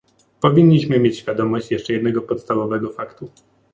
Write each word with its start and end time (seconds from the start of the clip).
Powinniśmy 0.41 0.99
mieć 0.99 1.17
świadomość 1.19 1.71
jeszcze 1.71 1.93
jednego 1.93 2.21
podstawowego 2.21 2.89
faktu 2.89 3.29